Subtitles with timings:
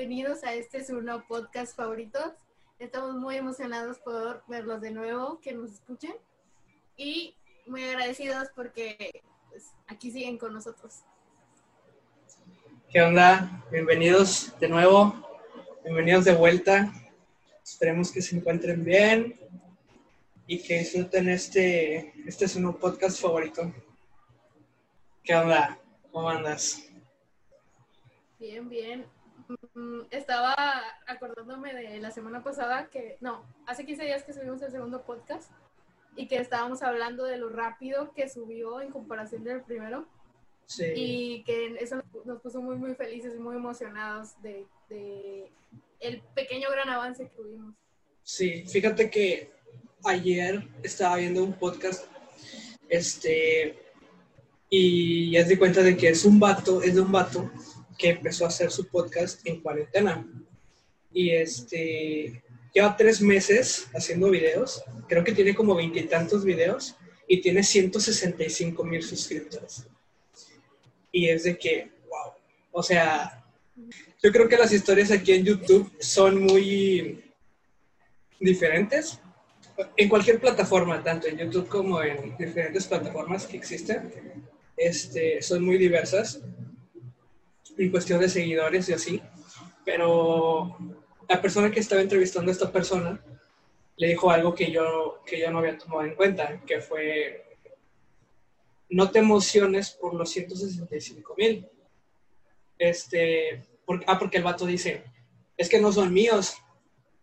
[0.00, 2.32] bienvenidos a este su nuevo podcast favoritos.
[2.78, 6.14] Estamos muy emocionados por verlos de nuevo, que nos escuchen
[6.96, 7.36] y
[7.66, 11.00] muy agradecidos porque pues, aquí siguen con nosotros.
[12.88, 13.62] ¿Qué onda?
[13.70, 15.14] Bienvenidos de nuevo,
[15.84, 16.90] bienvenidos de vuelta.
[17.62, 19.38] Esperemos que se encuentren bien
[20.46, 23.70] y que disfruten este, este es un podcast favorito.
[25.22, 25.78] ¿Qué onda?
[26.10, 26.88] ¿Cómo andas?
[28.38, 29.19] Bien, bien.
[29.74, 30.54] Mm, estaba
[31.06, 35.50] acordándome de la semana pasada que, no, hace 15 días que subimos el segundo podcast
[36.16, 40.06] y que estábamos hablando de lo rápido que subió en comparación del primero.
[40.66, 40.84] Sí.
[40.94, 45.50] Y que eso nos puso muy, muy felices y muy emocionados de, de
[45.98, 47.74] el pequeño gran avance que tuvimos.
[48.22, 49.50] Sí, fíjate que
[50.04, 52.06] ayer estaba viendo un podcast,
[52.88, 53.76] este,
[54.68, 57.50] y ya te cuenta de que es un vato, es de un vato
[58.00, 60.26] que empezó a hacer su podcast en cuarentena.
[61.12, 66.96] Y este, lleva tres meses haciendo videos, creo que tiene como veintitantos videos
[67.28, 69.86] y tiene 165 mil suscriptores.
[71.12, 72.32] Y es de que, wow,
[72.72, 73.44] o sea,
[74.22, 77.22] yo creo que las historias aquí en YouTube son muy
[78.38, 79.18] diferentes.
[79.96, 84.12] En cualquier plataforma, tanto en YouTube como en diferentes plataformas que existen,
[84.76, 86.40] este, son muy diversas
[87.84, 89.22] en cuestión de seguidores y así,
[89.84, 90.76] pero
[91.28, 93.24] la persona que estaba entrevistando a esta persona
[93.96, 97.56] le dijo algo que yo, que yo no había tomado en cuenta, que fue,
[98.90, 101.66] no te emociones por los 165 mil.
[102.78, 103.62] Este,
[104.06, 105.04] ah, porque el vato dice,
[105.56, 106.56] es que no son míos.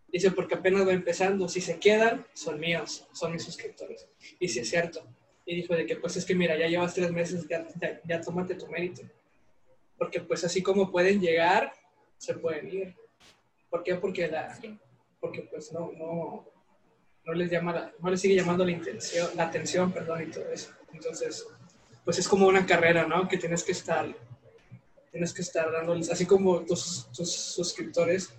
[0.07, 1.49] Dice, porque apenas va empezando.
[1.49, 4.07] Si se quedan, son míos, son mis suscriptores.
[4.39, 5.03] Y si es cierto.
[5.45, 8.21] Y dijo de que, pues es que mira, ya llevas tres meses, ya, ya, ya
[8.21, 9.01] tómate tu mérito
[9.97, 11.73] porque pues así como pueden llegar,
[12.17, 12.95] se pueden ir.
[13.69, 13.95] ¿Por qué?
[13.95, 14.57] Porque, la,
[15.19, 16.47] porque pues no, no,
[17.25, 20.71] no les llama no les sigue llamando la, intención, la atención, perdón, y todo eso.
[20.93, 21.45] Entonces,
[22.05, 23.27] pues es como una carrera, ¿no?
[23.27, 24.07] Que tienes que estar,
[25.11, 28.33] tienes que estar dándoles, así como tus, tus suscriptores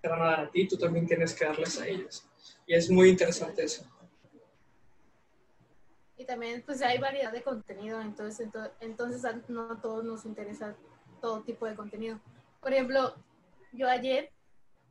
[0.00, 2.26] te van a dar a ti, tú también tienes que darles a ellos.
[2.66, 3.86] Y es muy interesante eso
[6.16, 8.48] y también pues hay variedad de contenido, entonces,
[8.80, 10.76] entonces no a todos nos interesa
[11.20, 12.20] todo tipo de contenido.
[12.60, 13.14] Por ejemplo,
[13.72, 14.30] yo ayer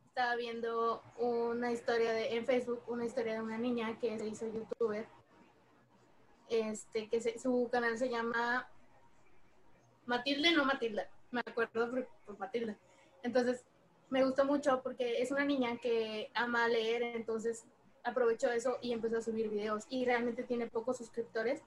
[0.08, 4.46] estaba viendo una historia de, en Facebook, una historia de una niña que se hizo
[4.48, 5.08] youtuber,
[6.50, 8.70] este, que su canal se llama
[10.06, 12.78] Matilde, no Matilda, me acuerdo por, por Matilda.
[13.24, 13.64] Entonces,
[14.10, 17.66] me gustó mucho porque es una niña que ama leer, entonces
[18.03, 21.62] aprovechó eso y empezó a subir videos y realmente tiene pocos suscriptores,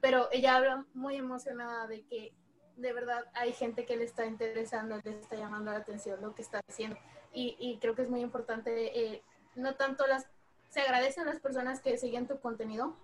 [0.00, 2.32] pero ella habla muy emocionada de que
[2.76, 6.42] de verdad hay gente que le está interesando, le está llamando la atención lo que
[6.42, 6.96] está haciendo.
[7.32, 9.22] Y, y creo que es muy importante, eh,
[9.56, 10.26] no tanto las,
[10.68, 12.94] se agradecen las personas que siguen tu contenido,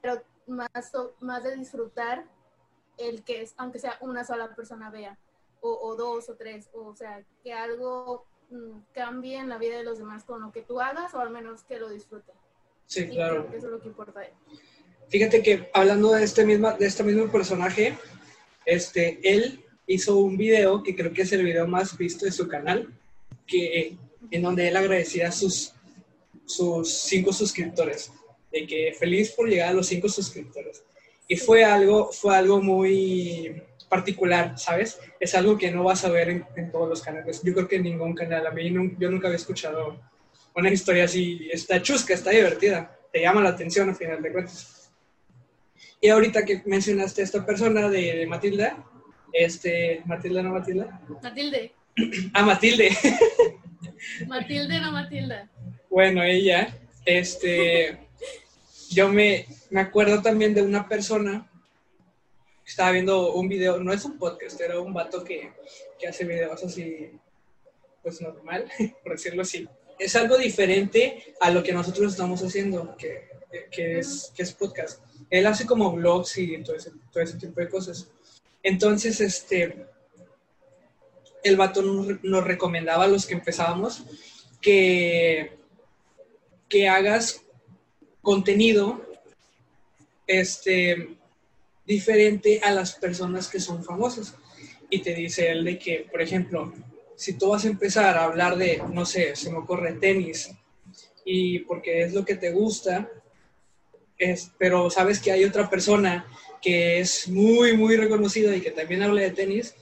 [0.00, 0.68] pero más,
[1.20, 2.24] más de disfrutar
[2.98, 5.18] el que es, aunque sea una sola persona vea,
[5.60, 9.98] o, dos o tres, o sea, que algo Mm, cambie en la vida de los
[9.98, 12.34] demás con lo que tú hagas o al menos que lo disfruten.
[12.86, 13.48] Sí, claro.
[13.48, 14.20] eso es lo que importa.
[15.08, 17.98] Fíjate que hablando de este, misma, de este mismo personaje,
[18.64, 22.46] este, él hizo un video que creo que es el video más visto de su
[22.46, 22.92] canal,
[23.46, 23.96] que,
[24.30, 25.72] en donde él agradecía a sus,
[26.44, 28.12] sus cinco suscriptores,
[28.52, 30.84] de que feliz por llegar a los cinco suscriptores.
[31.28, 34.98] Y fue algo, fue algo muy, particular, ¿sabes?
[35.20, 37.42] Es algo que no vas a ver en, todos los canales.
[37.42, 38.46] Yo creo que en ningún canal.
[38.46, 40.00] A mí yo nunca había escuchado
[40.54, 41.48] una historia así.
[41.52, 42.98] Está chusca, está divertida.
[43.12, 44.90] Te llama la atención al final de cuentas.
[46.00, 48.84] Y ahorita que mencionaste a esta persona de, Matilda,
[49.32, 51.00] este, Matilda, no Matilda.
[51.22, 51.72] Matilde.
[52.34, 52.90] ah, Matilde.
[54.26, 55.50] Matilde, no Matilda.
[55.88, 57.98] Bueno, ella, este,
[58.90, 61.50] yo me, me acuerdo también de una persona
[62.66, 65.52] estaba viendo un video, no es un podcast, era un vato que,
[65.98, 67.10] que hace videos así,
[68.02, 68.68] pues normal,
[69.02, 69.68] por decirlo así.
[69.98, 73.28] Es algo diferente a lo que nosotros estamos haciendo, que,
[73.70, 75.00] que, es, que es podcast.
[75.30, 78.08] Él hace como vlogs y todo ese, todo ese tipo de cosas.
[78.62, 79.86] Entonces, este,
[81.42, 84.04] el vato nos, nos recomendaba a los que empezábamos
[84.60, 85.56] que,
[86.68, 87.42] que hagas
[88.20, 89.00] contenido
[90.26, 91.15] este,
[91.86, 94.34] diferente a las personas que son famosas.
[94.90, 96.72] Y te dice él de que, por ejemplo,
[97.16, 100.50] si tú vas a empezar a hablar de, no sé, se me ocurre tenis,
[101.24, 103.10] y porque es lo que te gusta,
[104.18, 106.26] es, pero sabes que hay otra persona
[106.62, 109.74] que es muy, muy reconocida y que también habla de tenis,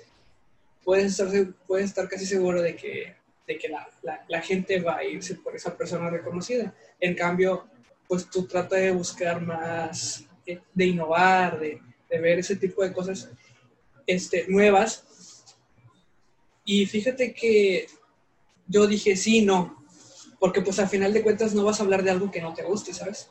[0.83, 1.29] puedes estar,
[1.67, 3.15] puedes estar casi seguro de que,
[3.47, 6.75] de que la, la, la gente va a irse por esa persona reconocida.
[6.99, 7.67] En cambio,
[8.09, 11.81] pues tú trata de buscar más, eh, de innovar, de,
[12.15, 13.29] de ver ese tipo de cosas
[14.07, 15.05] este, nuevas.
[16.65, 17.89] Y fíjate que
[18.69, 19.85] yo dije, sí, no,
[20.39, 22.63] porque pues al final de cuentas no vas a hablar de algo que no te
[22.63, 23.31] guste, ¿sabes?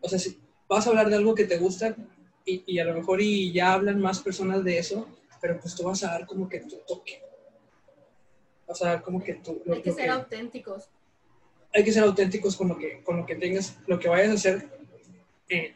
[0.00, 0.38] O sea, si
[0.68, 1.96] vas a hablar de algo que te gusta
[2.44, 5.08] y, y a lo mejor y ya hablan más personas de eso,
[5.40, 7.20] pero pues tú vas a dar como que tu toque.
[8.68, 9.60] Vas a dar como que tú...
[9.72, 10.88] Hay que ser auténticos.
[11.74, 14.34] Hay que ser auténticos con lo que, con lo que tengas, lo que vayas a
[14.34, 14.68] hacer,
[15.48, 15.74] eh,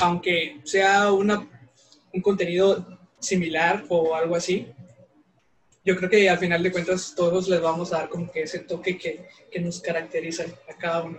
[0.00, 1.46] aunque sea una,
[2.12, 4.72] un contenido similar o algo así,
[5.84, 8.60] yo creo que al final de cuentas todos les vamos a dar como que ese
[8.60, 11.18] toque que, que nos caracteriza a cada uno.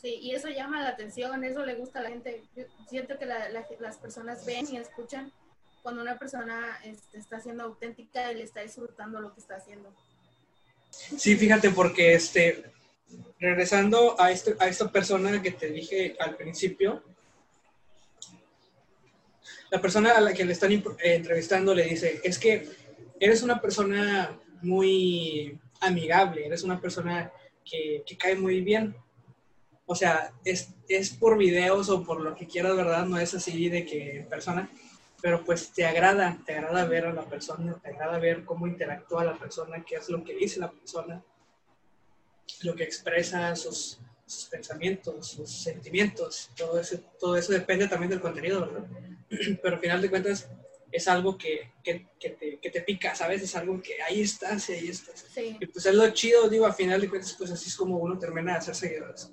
[0.00, 2.44] Sí, y eso llama la atención, eso le gusta a la gente.
[2.54, 5.32] Yo siento que la, la, las personas ven y escuchan
[5.82, 9.92] cuando una persona este, está siendo auténtica y le está disfrutando lo que está haciendo.
[10.90, 12.64] Sí, fíjate, porque este,
[13.40, 17.02] regresando a, este, a esta persona que te dije al principio,
[19.70, 22.68] la persona a la que le están eh, entrevistando le dice, es que
[23.20, 27.32] eres una persona muy amigable, eres una persona
[27.64, 28.96] que, que cae muy bien.
[29.86, 33.06] O sea, es, es, por videos o por lo que quieras, ¿verdad?
[33.06, 34.70] No es así de que persona,
[35.22, 39.24] pero pues te agrada, te agrada ver a la persona, te agrada ver cómo interactúa
[39.24, 41.22] la persona, qué es lo que dice la persona,
[42.62, 48.20] lo que expresa, sus, sus pensamientos, sus sentimientos, todo eso, todo eso depende también del
[48.20, 48.86] contenido, ¿verdad?
[49.62, 50.48] Pero al final de cuentas
[50.90, 53.42] es algo que, que, que, te, que, te, pica, ¿sabes?
[53.42, 55.26] Es algo que ahí estás y ahí estás.
[55.30, 55.56] Sí.
[55.60, 58.18] Y pues es lo chido, digo, al final de cuentas, pues así es como uno
[58.18, 59.32] termina de hacer seguidores.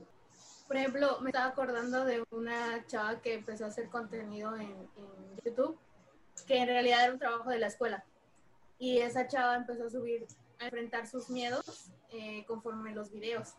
[0.67, 5.41] Por ejemplo, me estaba acordando de una chava que empezó a hacer contenido en, en
[5.43, 5.77] YouTube,
[6.47, 8.03] que en realidad era un trabajo de la escuela.
[8.79, 10.25] Y esa chava empezó a subir,
[10.59, 13.55] a enfrentar sus miedos eh, conforme los videos,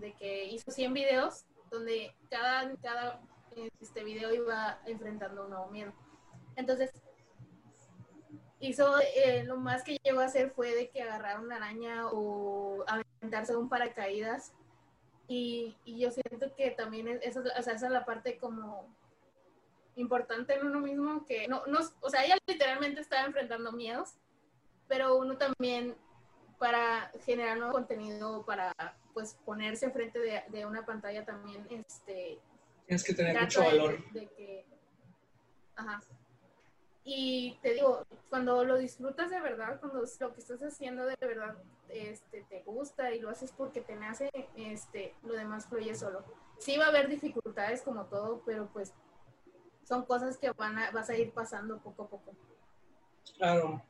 [0.00, 3.20] de que hizo 100 videos donde cada, cada
[3.80, 5.92] este video iba enfrentando un nuevo miedo.
[6.56, 6.90] Entonces,
[8.60, 12.84] hizo, eh, lo más que llegó a hacer fue de que agarrar una araña o
[12.86, 14.52] aventarse un paracaídas.
[15.26, 18.86] Y, y yo siento que también es, eso, o sea, esa es la parte como
[19.96, 24.14] importante en uno mismo, que no, no, o sea, ella literalmente estaba enfrentando miedos,
[24.88, 25.94] pero uno también
[26.58, 28.74] para generar nuevo contenido, para
[29.14, 32.38] pues ponerse enfrente de, de una pantalla también, este...
[32.90, 34.02] Tienes que tener mucho valor.
[34.12, 34.66] De, de que,
[35.76, 36.00] ajá,
[37.04, 41.56] y te digo, cuando lo disfrutas de verdad, cuando lo que estás haciendo de verdad
[41.88, 46.24] este, te gusta y lo haces porque te nace, este, lo demás fluye solo.
[46.58, 48.92] Sí va a haber dificultades como todo, pero pues
[49.84, 52.32] son cosas que van a, vas a ir pasando poco a poco.
[53.38, 53.80] Claro.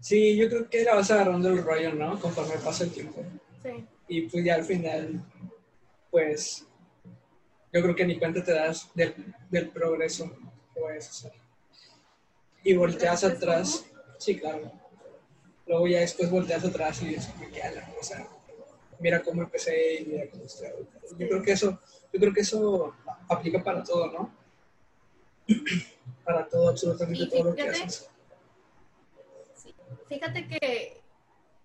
[0.00, 2.18] Sí, yo creo que la vas agarrando el rollo, ¿no?
[2.18, 3.22] Conforme pasa el tiempo.
[3.62, 3.86] Sí.
[4.08, 5.22] Y pues ya al final,
[6.10, 6.66] pues,
[7.76, 9.14] yo creo que ni cuenta te das del,
[9.50, 10.30] del progreso
[10.74, 11.46] que vayas a hacer
[12.66, 13.86] y volteas atrás.
[14.18, 14.72] Sí, claro.
[15.66, 18.28] Luego ya después volteas atrás y es como que la cosa.
[18.98, 20.68] Mira cómo empecé y mira cómo estoy
[21.16, 21.78] Yo creo que eso,
[22.12, 22.94] yo creo que eso
[23.28, 24.34] aplica para todo, ¿no?
[26.24, 28.10] para todo, absolutamente fíjate, todo lo que haces.
[30.08, 31.00] Fíjate que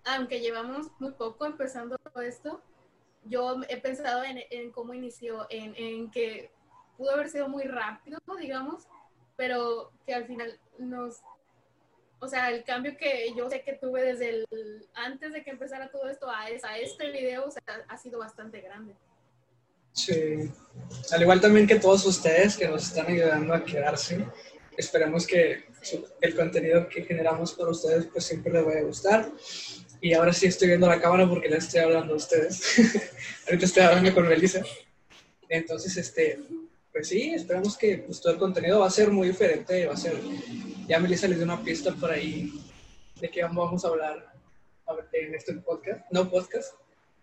[0.04, 2.60] aunque llevamos muy poco empezando esto,
[3.24, 6.50] yo he pensado en, en cómo inició, en, en que
[6.96, 8.86] pudo haber sido muy rápido, digamos,
[9.36, 11.20] pero que al final nos,
[12.20, 15.90] o sea, el cambio que yo sé que tuve desde el, antes de que empezara
[15.90, 18.94] todo esto a, a este video, o sea, ha sido bastante grande.
[19.92, 20.50] Sí,
[21.10, 24.26] al igual también que todos ustedes que nos están ayudando a quedarse,
[24.76, 25.64] esperemos que
[26.20, 29.30] el contenido que generamos para ustedes pues siempre les vaya a gustar.
[30.04, 32.60] Y ahora sí estoy viendo la cámara porque les estoy hablando a ustedes.
[33.46, 34.60] Ahorita estoy hablando con Melissa.
[35.48, 36.40] Entonces, este,
[36.90, 39.96] pues sí, esperamos que pues, todo el contenido va a ser muy diferente, va a
[39.96, 40.20] ser,
[40.88, 42.52] ya Melissa les dio una pista por ahí
[43.20, 44.34] de qué vamos a hablar
[45.12, 46.74] en este podcast, no podcast,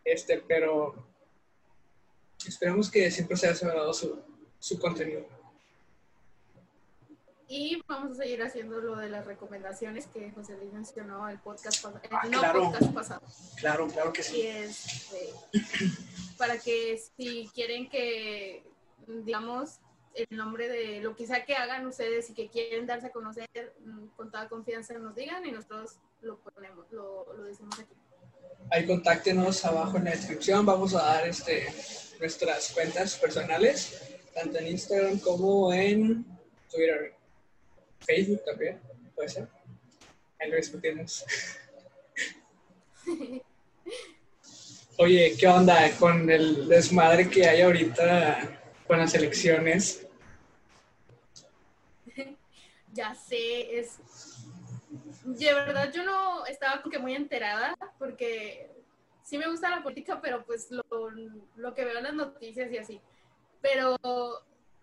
[0.05, 1.05] este, pero
[2.48, 4.24] esperemos que siempre se haya cerrado su,
[4.57, 5.27] su contenido.
[7.49, 11.83] Y vamos a seguir haciendo lo de las recomendaciones que José Luis mencionó el podcast,
[11.85, 12.63] ah, el claro.
[12.65, 13.21] podcast pasado.
[13.57, 14.37] Claro, claro que sí.
[14.37, 15.33] Y es, eh,
[16.37, 18.63] para que si quieren que
[19.09, 19.79] digamos,
[20.13, 23.47] el nombre de lo que sea que hagan ustedes y que quieren darse a conocer,
[23.83, 27.93] mm, con toda confianza nos digan y nosotros lo ponemos, lo, lo decimos aquí.
[28.71, 31.67] Ahí contáctenos abajo en la descripción, vamos a dar este,
[32.19, 36.25] nuestras cuentas personales, tanto en Instagram como en
[36.69, 37.15] Twitter,
[37.99, 38.79] Facebook también,
[39.15, 39.47] puede ser.
[40.39, 41.25] ahí lo discutimos.
[44.97, 50.05] Oye, ¿qué onda con el desmadre que hay ahorita con las elecciones?
[52.91, 53.99] Ya sé, es...
[55.23, 58.67] De verdad yo no estaba como que muy enterada porque
[59.23, 60.83] sí me gusta la política, pero pues lo,
[61.55, 62.99] lo que veo en las noticias y así.
[63.61, 63.95] Pero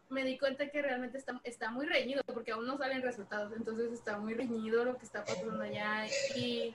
[0.09, 3.93] me di cuenta que realmente está, está muy reñido porque aún no salen resultados, entonces
[3.93, 6.75] está muy reñido lo que está pasando allá y,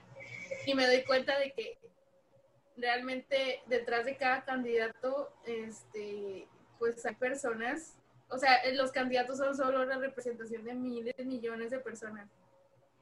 [0.66, 1.78] y me doy cuenta de que
[2.78, 6.48] realmente detrás de cada candidato, este,
[6.80, 7.98] pues hay personas,
[8.30, 12.30] o sea, los candidatos son solo la representación de miles, millones de personas.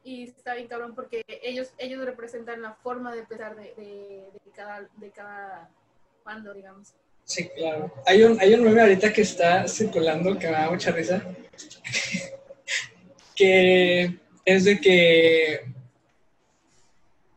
[0.04, 4.52] Y está bien cabrón porque ellos, ellos representan la forma de pensar de, de, de
[4.52, 5.70] cada, de cada
[6.24, 6.96] bando, digamos.
[7.30, 7.94] Sí, claro.
[8.08, 11.24] Hay un, hay un meme ahorita que está circulando que me da mucha risa.
[13.36, 15.62] que es de que.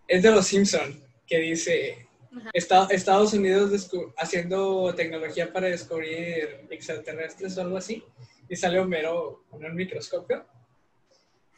[0.09, 2.09] Es de los Simpson, que dice.
[2.55, 8.03] Estados Unidos haciendo tecnología para descubrir extraterrestres o algo así.
[8.49, 10.47] Y sale Homero con un microscopio.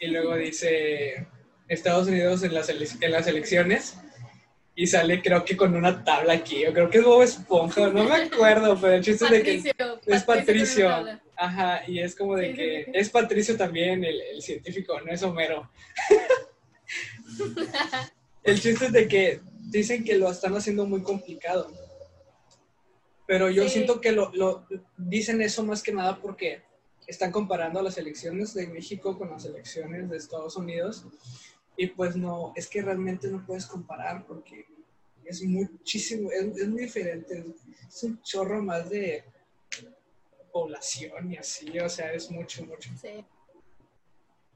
[0.00, 1.28] Y luego dice.
[1.68, 3.96] Estados Unidos en las, en las elecciones
[4.76, 6.62] y sale creo que con una tabla aquí.
[6.62, 9.74] Yo creo que es Bob Esponja, no me acuerdo, pero el chiste es de que
[10.06, 10.90] es Patricio.
[11.36, 15.70] Ajá, y es como de que es Patricio también, el, científico, no es Homero.
[18.42, 21.72] el chiste es de que dicen que lo están haciendo muy complicado.
[23.26, 24.66] Pero yo siento que lo, lo,
[24.96, 26.62] dicen eso más que nada porque
[27.06, 31.06] están comparando las elecciones de México con las elecciones de Estados Unidos
[31.76, 34.66] y pues no, es que realmente no puedes comparar porque
[35.24, 37.44] es muchísimo, es, muy diferente,
[37.88, 39.24] es un chorro más de
[40.52, 42.90] población y así, o sea, es mucho, mucho.
[43.00, 43.24] Sí.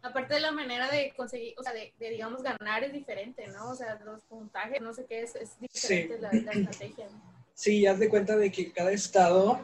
[0.00, 3.70] Aparte de la manera de conseguir, o sea, de, digamos ganar es diferente, ¿no?
[3.70, 7.08] O sea, los puntajes, no sé qué, es, es diferente la, la, estrategia.
[7.54, 9.60] Sí, haz de cuenta de que cada estado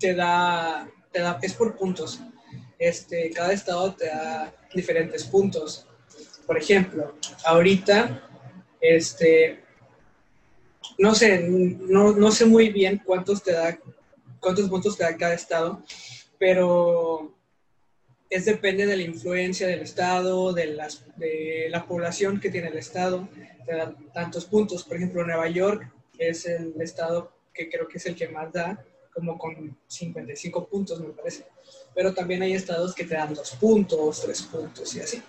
[0.00, 2.20] te da, te da, es por puntos.
[2.84, 5.86] Este, cada estado te da diferentes puntos.
[6.46, 7.14] Por ejemplo,
[7.46, 8.28] ahorita,
[8.78, 9.60] este,
[10.98, 13.78] no sé, no, no sé muy bien cuántos te da,
[14.38, 15.82] cuántos puntos te da cada estado,
[16.38, 17.34] pero
[18.28, 22.76] es depende de la influencia del estado, de, las, de la población que tiene el
[22.76, 23.26] estado,
[23.64, 24.84] te da tantos puntos.
[24.84, 28.84] Por ejemplo, Nueva York es el estado que creo que es el que más da,
[29.14, 31.44] como con 55 puntos, me parece
[31.94, 35.22] pero también hay estados que te dan dos puntos, tres puntos y así.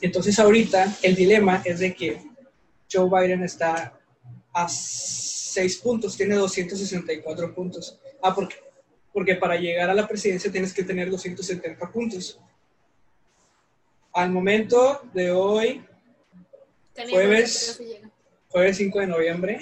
[0.00, 2.22] Entonces ahorita el dilema es de que
[2.92, 3.98] Joe Biden está
[4.52, 7.98] a seis puntos, tiene 264 puntos.
[8.22, 8.56] Ah, porque,
[9.12, 12.38] porque para llegar a la presidencia tienes que tener 270 puntos.
[14.12, 15.82] Al momento de hoy,
[17.10, 17.80] jueves,
[18.48, 19.58] jueves 5 de noviembre,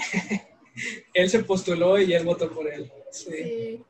[1.15, 2.91] él se postuló y él votó por él.
[3.11, 3.85] Sí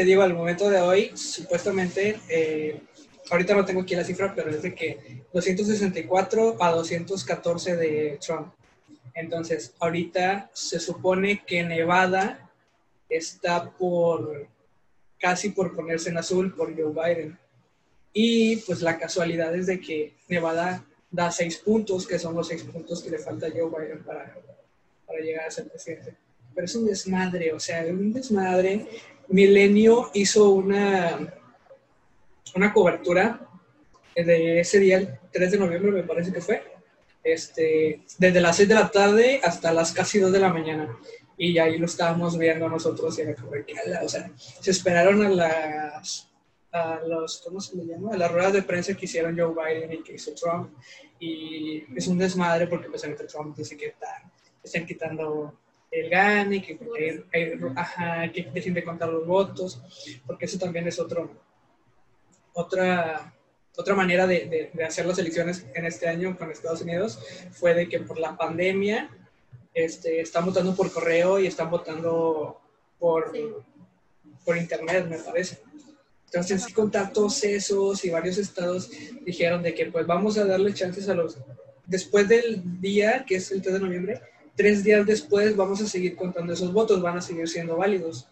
[0.00, 2.80] te digo, al momento de hoy, supuestamente, eh,
[3.30, 8.50] ahorita no tengo aquí la cifra, pero es de que 264 a 214 de Trump.
[9.12, 12.50] Entonces, ahorita se supone que Nevada
[13.10, 14.48] está por
[15.18, 17.38] casi por ponerse en azul por Joe Biden.
[18.14, 22.62] Y pues la casualidad es de que Nevada da seis puntos, que son los seis
[22.62, 24.34] puntos que le falta a Joe Biden para,
[25.06, 26.16] para llegar a ser presidente.
[26.60, 28.86] Pero es un desmadre, o sea, un desmadre
[29.28, 31.32] Milenio hizo una,
[32.54, 33.48] una cobertura
[34.14, 36.62] de ese día, el 3 de noviembre me parece que fue,
[37.24, 40.98] este, desde las 6 de la tarde hasta las casi 2 de la mañana.
[41.38, 43.74] Y ahí lo estábamos viendo nosotros y era como que,
[44.04, 46.28] o sea, se esperaron a las,
[46.72, 48.12] a los, ¿cómo se le llama?
[48.12, 50.74] A las ruedas de prensa que hicieron Joe Biden y que hizo Trump.
[51.18, 54.30] Y es un desmadre porque presidente Trump dice que están,
[54.62, 55.54] están quitando
[55.90, 56.78] el gane, que,
[57.74, 59.82] ajá, que dejen de contar los votos,
[60.26, 61.30] porque eso también es otro,
[62.52, 63.34] otra,
[63.76, 67.18] otra manera de, de, hacer las elecciones en este año con Estados Unidos,
[67.52, 69.10] fue de que por la pandemia
[69.74, 72.60] este, están votando por correo y están votando
[72.98, 73.32] por,
[74.44, 75.58] por internet, me parece.
[76.26, 78.88] Entonces, sí, contar todos esos y varios estados
[79.22, 81.38] dijeron de que pues vamos a darle chances a los,
[81.86, 84.20] después del día, que es el 3 de noviembre,
[84.60, 88.28] tres días después vamos a seguir contando esos votos, van a seguir siendo válidos.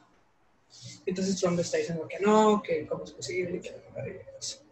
[1.06, 3.74] Entonces Trump está diciendo que no, que cómo es posible, que
[4.38, 4.62] es,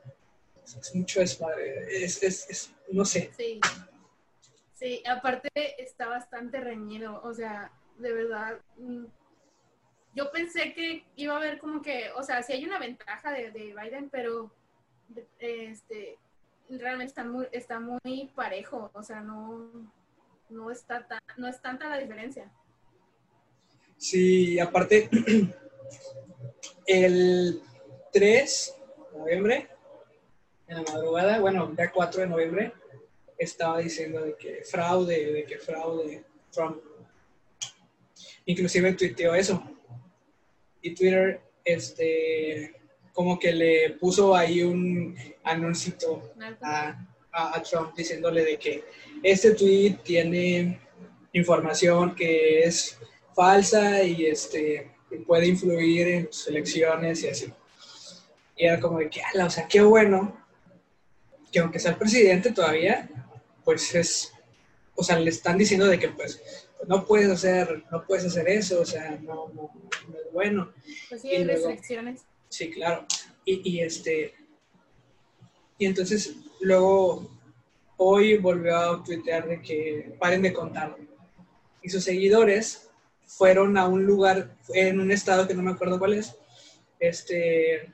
[0.78, 3.30] es mucho desmadre, es, es, es, no sé.
[3.38, 3.58] Sí.
[4.74, 5.50] sí, aparte
[5.82, 9.06] está bastante reñido, o sea, de verdad, mm,
[10.14, 13.50] yo pensé que iba a haber como que, o sea, sí hay una ventaja de,
[13.50, 14.50] de Biden, pero
[15.38, 16.18] este,
[16.68, 19.70] realmente está muy, está muy parejo, o sea, no,
[20.50, 22.50] no, está tan, no es tanta la diferencia.
[23.96, 25.08] Sí, aparte,
[26.86, 27.62] el
[28.12, 28.74] 3
[29.12, 29.68] de noviembre,
[30.68, 32.72] en la madrugada, bueno, el 4 de noviembre,
[33.38, 36.82] estaba diciendo de que fraude, de que fraude Trump.
[38.46, 39.62] Inclusive tuiteó eso.
[40.80, 42.74] Y Twitter, este,
[43.12, 46.96] como que le puso ahí un anuncito a,
[47.36, 48.84] a, Trump diciéndole de que
[49.22, 50.80] este tweet tiene
[51.32, 52.98] información que es
[53.34, 54.92] falsa y este
[55.26, 57.52] puede influir en sus elecciones y así.
[58.56, 60.36] Y era como de que, o sea, qué bueno
[61.52, 63.08] que aunque sea el presidente todavía,
[63.64, 64.32] pues es,
[64.94, 66.42] o sea, le están diciendo de que pues
[66.88, 70.72] no puedes hacer, no puedes hacer eso, o sea, no, no, es bueno.
[71.08, 72.22] Pues sí, hay restricciones.
[72.48, 73.06] Sí, claro.
[73.44, 74.34] Y, este,
[75.78, 77.28] y entonces luego
[77.96, 80.96] hoy volvió a tuitear de que paren de contar.
[81.82, 82.88] Y sus seguidores
[83.26, 86.36] fueron a un lugar, en un estado que no me acuerdo cuál es,
[86.98, 87.92] este,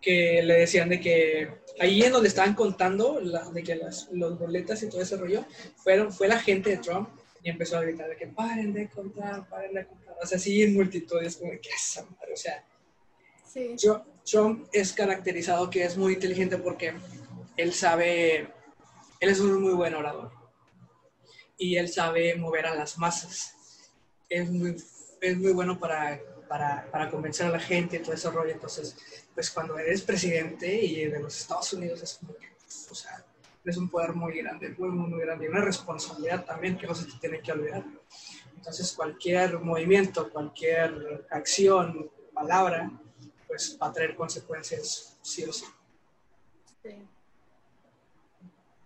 [0.00, 1.48] que le decían de que
[1.80, 3.20] ahí en donde estaban contando
[3.52, 5.44] de que las los boletas y todo ese rollo,
[5.76, 7.08] fueron, fue la gente de Trump
[7.42, 10.16] y empezó a gritar de que paren de contar, paren de contar.
[10.22, 12.64] O sea, sí, en multitudes, como que esa madre, o sea.
[13.52, 13.76] Sí.
[14.24, 16.94] Trump es caracterizado que es muy inteligente porque
[17.56, 18.48] él sabe,
[19.20, 20.32] él es un muy buen orador
[21.58, 23.54] y él sabe mover a las masas.
[24.28, 24.76] Es muy,
[25.20, 28.52] es muy bueno para, para, para convencer a la gente y todo ese rollo.
[28.52, 28.96] Entonces,
[29.34, 32.48] pues cuando eres presidente y de los Estados Unidos es como que,
[32.90, 33.24] o sea,
[33.64, 37.06] es un poder muy grande, muy, muy, grande y una responsabilidad también que no se
[37.06, 37.84] te tiene que olvidar.
[38.56, 42.90] Entonces, cualquier movimiento, cualquier acción, palabra,
[43.52, 45.66] pues va a traer consecuencias sí o sí.
[46.82, 47.06] Sí.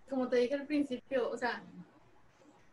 [0.09, 1.63] Como te dije al principio, o sea,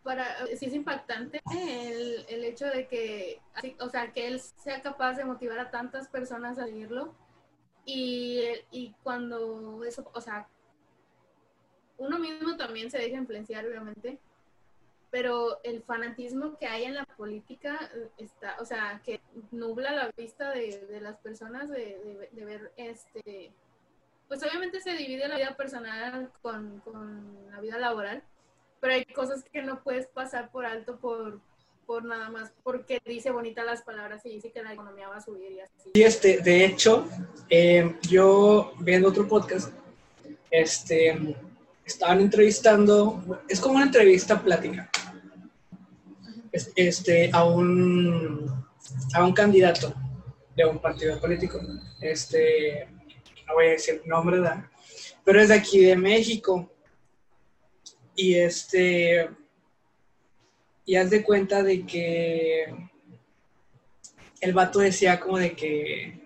[0.02, 3.40] para, sí es impactante el, el hecho de que,
[3.78, 7.14] o sea, que él sea capaz de motivar a tantas personas a seguirlo
[7.84, 10.48] y, y cuando eso, o sea,
[11.96, 14.18] uno mismo también se deja influenciar, obviamente,
[15.14, 19.20] pero el fanatismo que hay en la política está, o sea, que
[19.52, 23.52] nubla la vista de, de las personas de, de, ver este,
[24.26, 28.24] pues obviamente se divide la vida personal con, con, la vida laboral,
[28.80, 31.38] pero hay cosas que no puedes pasar por alto por,
[31.86, 35.24] por nada más porque dice bonitas las palabras y dice que la economía va a
[35.24, 35.90] subir y así.
[35.94, 37.06] Y este, de hecho,
[37.48, 39.72] eh, yo viendo otro podcast,
[40.50, 41.36] este,
[41.84, 44.90] estaban entrevistando, es como una entrevista plática,
[46.76, 48.66] este, a un,
[49.14, 49.94] a un candidato
[50.56, 51.60] de un partido político,
[52.00, 52.88] este,
[53.46, 54.64] no voy a decir nombre, ¿verdad?
[55.24, 56.70] pero es de aquí de México.
[58.14, 59.28] Y este,
[60.84, 62.72] y haz de cuenta de que
[64.40, 66.20] el vato decía como de que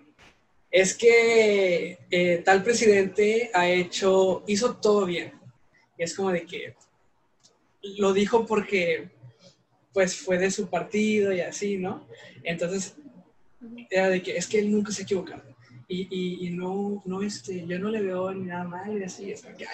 [0.69, 5.33] es que eh, tal presidente ha hecho, hizo todo bien.
[5.97, 6.75] Y es como de que
[7.97, 9.09] lo dijo porque
[9.93, 12.07] pues fue de su partido y así, ¿no?
[12.43, 12.95] Entonces
[13.89, 15.43] era de que es que él nunca se ha equivocado.
[15.91, 19.41] Y, y, no, no, este, yo no le veo ni nada mal y así, es
[19.41, 19.65] que,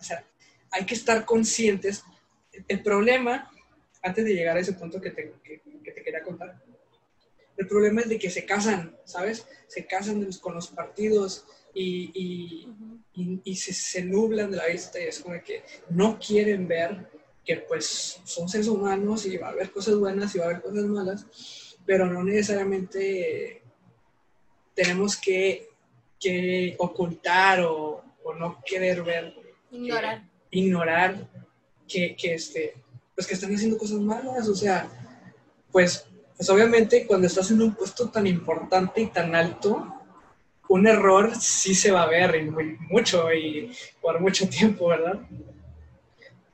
[0.00, 0.24] o sea,
[0.70, 2.02] hay que estar conscientes.
[2.66, 3.50] El problema
[4.00, 5.60] antes de llegar a ese punto que te, que,
[5.92, 6.58] te quería contar,
[7.56, 9.46] el problema es de que se casan, ¿sabes?
[9.66, 12.10] Se casan con los partidos y,
[13.14, 17.10] y, y, se, se, nublan de la vista y es como que no quieren ver
[17.44, 20.62] que pues son seres humanos y va a haber cosas buenas y va a haber
[20.62, 21.26] cosas malas,
[21.84, 23.62] pero no necesariamente
[24.74, 25.68] tenemos que,
[26.18, 29.34] que ocultar o, o, no querer ver.
[29.70, 30.22] Ignorar.
[30.50, 31.28] ignorar
[31.88, 32.74] que, que, este,
[33.14, 34.88] pues que están haciendo cosas malas, o sea,
[35.72, 39.94] pues, pues obviamente cuando estás en un puesto tan importante y tan alto,
[40.68, 45.20] un error sí se va a ver y muy, mucho y por mucho tiempo, ¿verdad?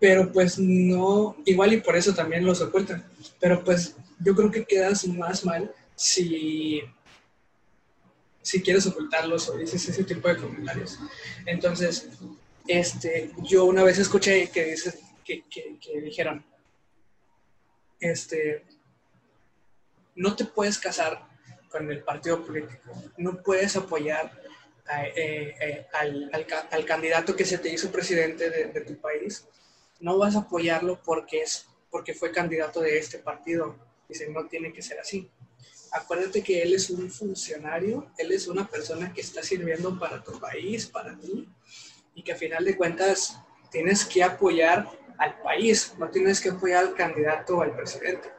[0.01, 3.05] Pero pues no, igual y por eso también los ocultan,
[3.39, 6.81] pero pues yo creo que quedas más mal si,
[8.41, 10.99] si quieres ocultarlos o dices ese tipo de comentarios.
[11.45, 12.09] Entonces,
[12.67, 16.45] este, yo una vez escuché que, dice, que, que, dijeron,
[17.99, 18.65] este,
[20.15, 21.29] no te puedes casar
[21.69, 24.41] con el partido político, no puedes apoyar
[25.15, 26.31] eh, eh, al,
[26.71, 29.47] al, candidato que se te hizo presidente de, tu país,
[30.01, 33.77] no vas a apoyarlo porque, es, porque fue candidato de este partido.
[34.09, 35.31] Dicen, no tiene que ser así.
[35.93, 40.39] acuérdate que él es un funcionario, él es una persona que está sirviendo para tu
[40.39, 41.49] país, para ti,
[42.15, 43.39] y que a final de cuentas
[43.71, 48.31] tienes que apoyar al país, no tienes que apoyar al candidato o al presidente,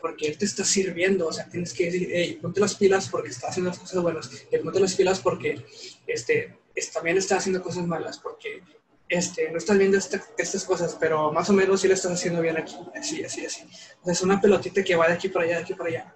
[0.00, 3.28] porque él te está sirviendo, o sea, tienes que decir, hey, ponte las pilas porque
[3.28, 5.64] está haciendo las cosas buenas, y ponte las pilas porque
[6.06, 6.58] este,
[6.92, 8.62] también está haciendo cosas malas, porque
[9.08, 12.56] este, no estás viendo estas cosas, pero más o menos sí lo estás haciendo bien
[12.56, 13.62] aquí, así, así, así.
[14.00, 16.14] O sea, es una pelotita que va de aquí para allá, de aquí para allá.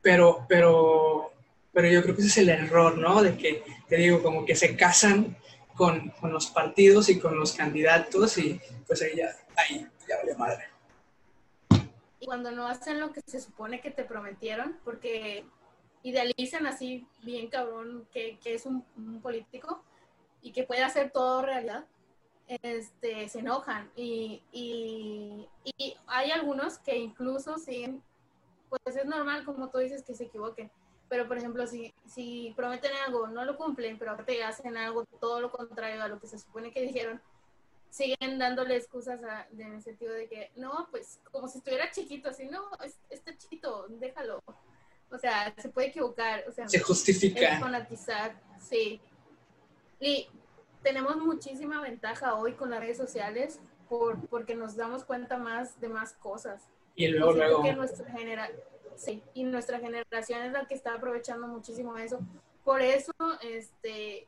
[0.00, 1.32] Pero, pero,
[1.72, 3.22] pero yo creo que ese es el error, ¿no?
[3.22, 5.36] De que, te digo, como que se casan
[5.74, 10.34] con, con los partidos y con los candidatos y pues ahí ya, ahí ya vale
[10.36, 10.64] madre.
[12.20, 15.44] Y cuando no hacen lo que se supone que te prometieron, porque
[16.02, 19.84] idealizan así bien cabrón que, que es un, un político,
[20.46, 21.86] y que puede hacer todo realidad,
[22.46, 23.90] este, se enojan.
[23.96, 28.00] Y, y, y, hay algunos que incluso siguen,
[28.68, 30.70] pues es normal, como tú dices, que se equivoquen.
[31.08, 35.40] Pero, por ejemplo, si, si prometen algo, no lo cumplen, pero aparte hacen algo todo
[35.40, 37.20] lo contrario a lo que se supone que dijeron,
[37.90, 39.20] siguen dándole excusas
[39.58, 42.70] en el sentido de que, no, pues como si estuviera chiquito, así, no,
[43.10, 44.40] está chiquito, déjalo.
[45.10, 46.44] O sea, se puede equivocar.
[46.48, 47.54] O sea, se justifica.
[47.54, 49.00] Es fanatizar, sí.
[50.00, 50.28] Y
[50.82, 55.88] tenemos muchísima ventaja hoy con las redes sociales por, porque nos damos cuenta más de
[55.88, 56.68] más cosas.
[56.94, 57.62] Y luego, luego.
[57.62, 58.50] Que nuestra genera
[58.96, 62.18] sí, y nuestra generación es la que está aprovechando muchísimo eso.
[62.64, 64.26] Por eso, este,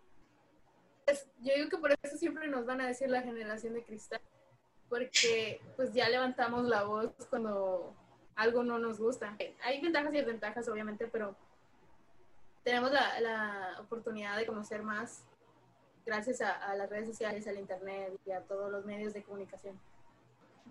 [1.05, 4.21] pues, yo digo que por eso siempre nos van a decir la generación de cristal,
[4.89, 7.95] porque pues ya levantamos la voz cuando
[8.37, 9.37] algo no nos gusta.
[9.65, 11.35] Hay ventajas y desventajas, obviamente, pero
[12.63, 15.25] tenemos la, la oportunidad de conocer más
[16.09, 19.79] gracias a, las redes sociales, al internet y a todos los medios de comunicación?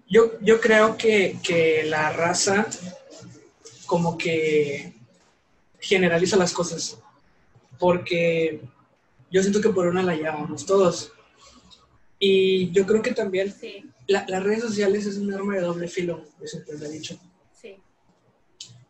[0.10, 2.66] Yo, yo creo que, que la raza
[3.86, 4.94] como que
[5.80, 6.98] generaliza las cosas,
[7.78, 8.62] porque
[9.32, 11.12] yo siento que por una la llevamos todos.
[12.20, 13.54] Y yo creo que también
[14.08, 17.16] las redes sociales es un arma de doble filo, eso te lo he dicho.
[17.54, 17.78] Sí.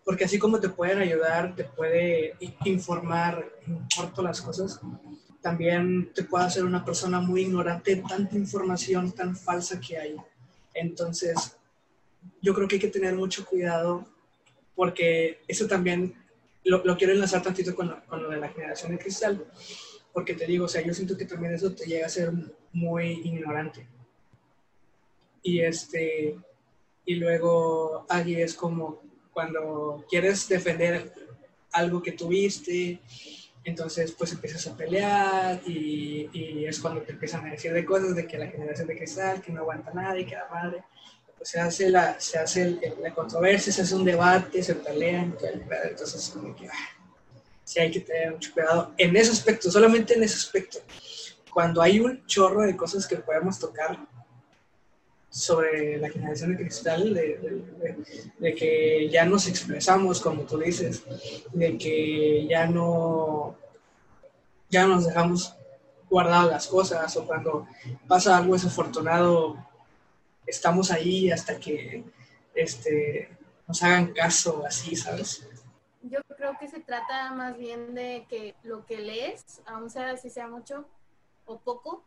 [0.06, 3.52] Porque así como te pueden ayudar, te puede informar
[3.94, 4.80] corto las cosas,
[5.48, 10.18] también te puede hacer una persona muy ignorante de tanta información tan falsa que hay.
[10.74, 11.56] Entonces,
[12.42, 14.06] yo creo que hay que tener mucho cuidado
[14.76, 16.16] porque eso también
[16.66, 19.46] lo, quiero enlazar tantito con lo, con lo, de la generación de cristal,
[20.12, 22.34] porque te digo, o sea, yo siento que también eso te llega a ser
[22.74, 23.88] muy ignorante.
[25.44, 26.36] Y este,
[27.06, 31.14] y luego ahí es como cuando quieres defender
[31.72, 33.00] algo que tuviste
[33.68, 38.16] entonces, pues empiezas a pelear y, y, es cuando te empiezan a decir de cosas
[38.16, 40.86] de que la generación de cristal, que no aguanta nada y que la madre.
[41.38, 45.36] Pues se hace la, se hace la controversia, se hace un debate, se pelean,
[45.84, 46.90] entonces como que ah,
[47.66, 50.80] sí hay que tener mucho cuidado en ese aspecto, solamente en ese aspecto.
[51.54, 54.00] Cuando hay un chorro de cosas que podemos tocar
[55.38, 61.04] sobre la generación de cristal, de, que ya nos expresamos, como tú dices,
[61.54, 63.56] de que ya no,
[64.69, 65.56] ya nos dejamos
[66.10, 67.67] guardadas las cosas, o cuando
[68.08, 69.63] pasa algo desafortunado,
[70.47, 72.04] estamos ahí hasta que
[72.56, 73.30] este,
[73.67, 75.47] nos hagan caso, así, ¿sabes?
[76.02, 80.32] Yo creo que se trata más bien de que lo que lees, aun sea si
[80.32, 80.88] sea mucho
[81.45, 82.04] o poco,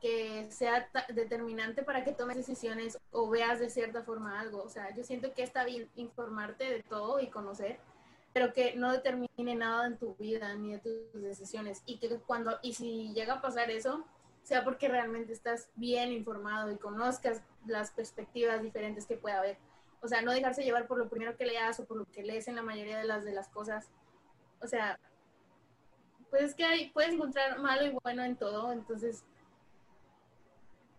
[0.00, 4.62] que sea determinante para que tomes decisiones o veas de cierta forma algo.
[4.62, 7.78] O sea, yo siento que está bien informarte de todo y conocer,
[8.32, 11.82] pero que no determine nada en tu vida ni de tus decisiones.
[11.86, 14.04] Y que cuando, y si llega a pasar eso,
[14.42, 19.58] sea porque realmente estás bien informado y conozcas las perspectivas diferentes que pueda haber.
[20.00, 22.46] O sea, no dejarse llevar por lo primero que leas o por lo que lees
[22.46, 23.90] en la mayoría de las de las cosas.
[24.60, 24.98] O sea,
[26.30, 29.24] pues es que hay, puedes encontrar malo y bueno en todo, entonces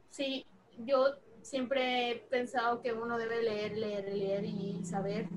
[0.10, 0.46] Sí,
[0.80, 5.28] yo siempre he pensado que uno debe leer, leer, leer y saber,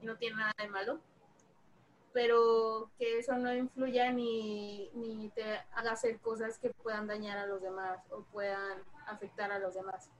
[0.00, 1.00] y no tiene nada de malo,
[2.12, 5.42] pero que eso no influya ni, ni te
[5.74, 10.10] haga hacer cosas que puedan dañar a los demás o puedan afectar a los demás.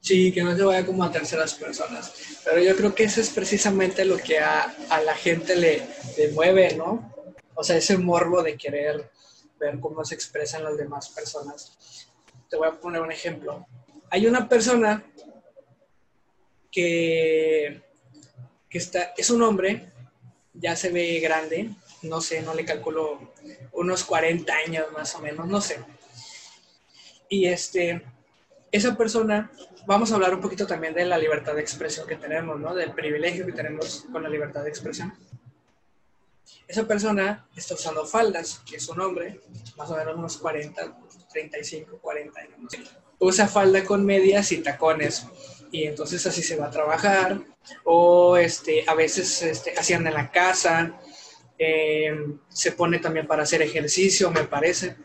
[0.00, 2.12] Sí, que no se vaya como a terceras personas.
[2.44, 5.82] Pero yo creo que eso es precisamente lo que a, a la gente le,
[6.18, 7.10] le, mueve, ¿no?
[7.54, 9.10] O sea, ese morbo de querer
[9.58, 12.04] ver cómo se expresan las demás personas
[12.48, 13.66] te voy a poner un ejemplo.
[14.10, 15.04] Hay una persona
[16.70, 17.82] que,
[18.68, 19.92] que está, es un hombre,
[20.52, 21.70] ya se ve grande,
[22.02, 23.32] no sé, no le calculo
[23.72, 25.80] unos 40 años más o menos, no sé.
[27.28, 28.02] Y este,
[28.70, 29.50] esa persona,
[29.86, 32.74] vamos a hablar un poquito también de la libertad de expresión que tenemos, ¿no?
[32.74, 35.12] Del privilegio que tenemos con la libertad de expresión.
[36.66, 39.40] Esa persona está usando faldas, que es un hombre,
[39.76, 40.98] más o menos unos 40,
[41.34, 42.72] 35, 40 años.
[43.18, 45.26] Usa falda con medias y tacones.
[45.70, 47.40] Y entonces así se va a trabajar.
[47.84, 50.98] O este, a veces este, hacían en la casa.
[51.58, 52.14] Eh,
[52.48, 54.96] se pone también para hacer ejercicio, me parece.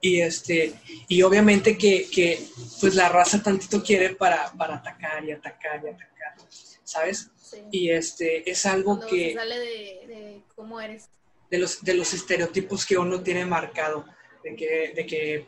[0.00, 0.72] Y, este,
[1.08, 2.42] y obviamente que, que
[2.80, 6.36] pues la raza tantito quiere para, para atacar y atacar y atacar,
[6.84, 7.30] ¿sabes?
[7.70, 9.34] Y este, es algo que...
[9.34, 9.66] sale de,
[10.06, 11.10] de, cómo eres.
[11.50, 14.06] De los, de los estereotipos que uno tiene marcado,
[14.42, 15.46] de que, de que,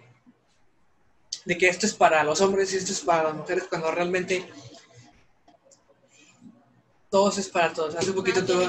[1.45, 4.45] de que esto es para los hombres y esto es para las mujeres, cuando realmente
[7.11, 7.95] todos es para todos.
[7.95, 8.69] Hace un poquito tuve,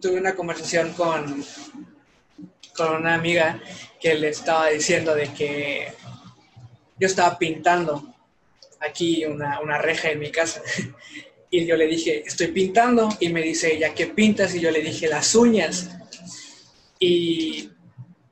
[0.00, 1.44] tuve una conversación con,
[2.76, 3.60] con una amiga
[4.00, 5.92] que le estaba diciendo de que
[6.98, 8.14] yo estaba pintando
[8.80, 10.62] aquí una, una reja en mi casa
[11.50, 14.54] y yo le dije, estoy pintando y me dice ella, ¿qué pintas?
[14.54, 15.90] Y yo le dije, las uñas.
[16.98, 17.70] Y,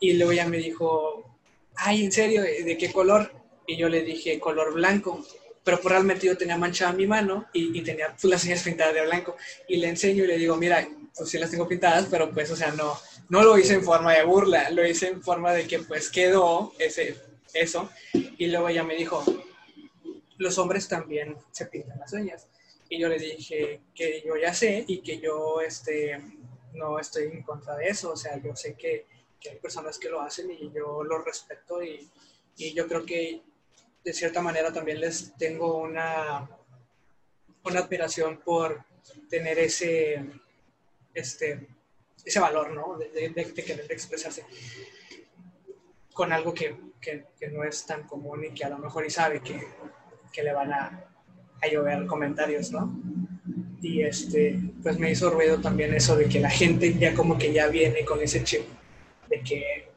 [0.01, 1.39] y luego ella me dijo,
[1.77, 2.43] ay, ¿en serio?
[2.43, 3.33] ¿De qué color?
[3.67, 5.25] Y yo le dije, color blanco.
[5.63, 8.95] Pero pues realmente yo tenía manchada mi mano y, y tenía pues, las uñas pintadas
[8.95, 9.37] de blanco.
[9.69, 12.57] Y le enseño y le digo, mira, pues sí las tengo pintadas, pero pues, o
[12.57, 15.81] sea, no, no lo hice en forma de burla, lo hice en forma de que
[15.81, 17.17] pues quedó ese,
[17.55, 17.91] eso.
[18.13, 19.23] Y luego ella me dijo,
[20.39, 22.49] los hombres también se pintan las uñas.
[22.89, 26.19] Y yo le dije que yo ya sé y que yo este,
[26.75, 28.13] no estoy en contra de eso.
[28.13, 29.07] O sea, yo sé que,
[29.41, 32.09] que hay personas que lo hacen y yo lo respeto y,
[32.57, 33.43] y, yo creo que
[34.05, 36.49] de cierta manera también les tengo una,
[37.65, 38.85] una admiración por
[39.29, 40.25] tener ese,
[41.15, 41.69] este,
[42.25, 42.99] ese valor, ¿no?
[42.99, 44.45] De, querer expresarse
[46.13, 49.41] con algo que, que, no es tan común y que a lo mejor y sabe
[49.41, 49.59] que,
[50.33, 51.05] que le van a,
[51.63, 52.95] a, llover comentarios, ¿no?
[53.81, 57.53] Y este, pues me hizo ruido también eso de que la gente ya como que
[57.53, 58.63] ya viene con ese chip,
[59.31, 59.89] de que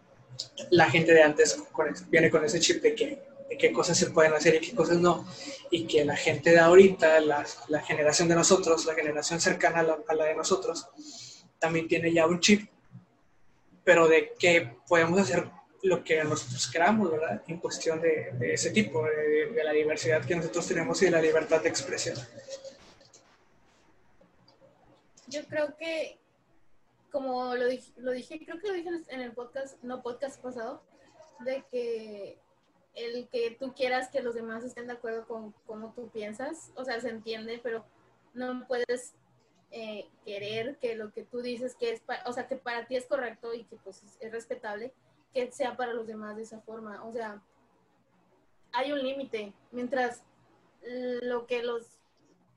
[0.71, 1.61] la gente de antes
[2.07, 4.97] viene con ese chip de que de qué cosas se pueden hacer y qué cosas
[4.97, 5.27] no,
[5.69, 9.83] y que la gente de ahorita, la, la generación de nosotros, la generación cercana a
[9.83, 10.87] la, a la de nosotros,
[11.59, 12.69] también tiene ya un chip,
[13.83, 15.45] pero de que podemos hacer
[15.83, 17.43] lo que nosotros queramos, ¿verdad?
[17.47, 21.61] En cuestión de, ese tipo, de, la diversidad que nosotros tenemos y de la libertad
[21.61, 22.17] de expresión.
[25.27, 26.17] Yo creo que,
[27.13, 30.81] como lo dije, lo dije, creo que lo dije en el podcast, no podcast pasado,
[31.41, 32.39] de que
[32.95, 36.83] el que tú quieras que los demás estén de acuerdo con cómo tú piensas, o
[36.83, 37.85] sea, se entiende, pero
[38.33, 39.13] no puedes
[39.69, 43.05] eh, querer que lo que tú dices que es, o sea, que para ti es
[43.05, 44.91] correcto y que pues es respetable,
[45.35, 47.05] que sea para los demás de esa forma.
[47.05, 47.43] O sea,
[48.71, 49.53] hay un límite.
[49.71, 50.23] Mientras
[50.81, 51.99] lo que los,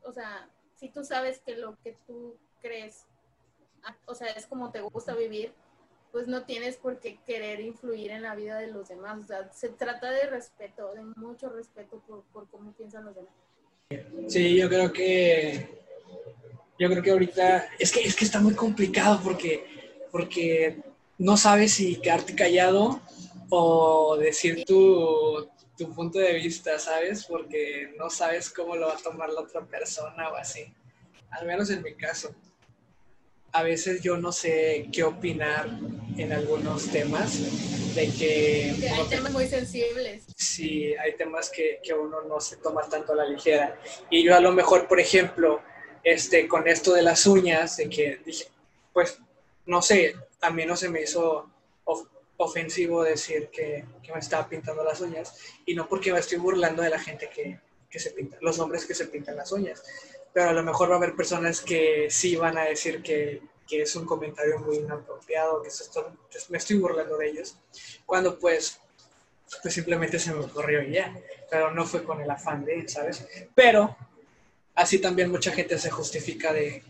[0.02, 3.06] o sea, si tú sabes que lo que tú crees,
[4.06, 5.52] o sea, es como te gusta vivir,
[6.12, 9.18] pues no tienes por qué querer influir en la vida de los demás.
[9.22, 13.32] O sea, se trata de respeto, de mucho respeto por, cómo piensan los demás.
[14.28, 15.84] Sí, yo creo que
[16.78, 19.64] yo creo que ahorita es que, es que está muy complicado porque,
[20.10, 20.82] porque
[21.18, 23.00] no sabes si quedarte callado
[23.48, 27.24] o decir tu, tu punto de vista, ¿sabes?
[27.26, 30.72] Porque no sabes cómo lo va a tomar la otra persona o así.
[31.30, 32.34] Al menos en mi caso.
[33.52, 35.68] A veces yo no sé qué opinar
[36.16, 38.74] en algunos temas, de que...
[38.90, 40.24] hay temas muy sensibles.
[40.36, 43.78] Sí, hay temas que, que uno no se toma tanto a la ligera.
[44.10, 45.62] Y yo a lo mejor, por ejemplo,
[46.02, 48.46] este, con esto de las uñas, de que dije,
[48.92, 49.18] pues,
[49.66, 51.50] no sé, también no se me hizo
[52.38, 56.90] ofensivo decir que, me estaba pintando las uñas, y no porque me estoy burlando de
[56.90, 57.58] la gente que,
[57.98, 59.82] se pinta, los hombres que se pintan las uñas,
[60.36, 63.96] pero a lo mejor va a haber personas que sí van a decir que, es
[63.96, 65.70] un comentario muy inapropiado, que
[66.50, 67.56] me estoy burlando de ellos,
[68.04, 68.78] cuando pues,
[69.62, 71.18] pues simplemente se me ocurrió y ya,
[71.50, 73.26] pero no fue con el afán de, ¿sabes?
[73.54, 73.96] Pero
[74.74, 76.84] así también mucha gente se justifica de,